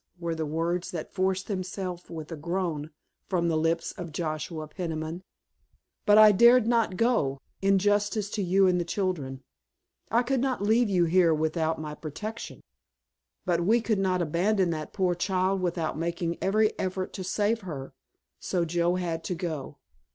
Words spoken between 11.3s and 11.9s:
without